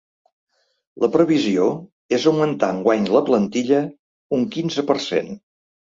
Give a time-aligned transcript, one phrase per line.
[1.03, 1.67] La previsió
[2.19, 3.83] és augmentar enguany la plantilla
[4.39, 5.35] un quinze per cent.